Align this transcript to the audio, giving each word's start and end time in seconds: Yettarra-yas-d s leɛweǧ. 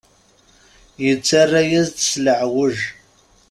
Yettarra-yas-d 1.05 1.97
s 2.09 2.11
leɛweǧ. 2.25 2.77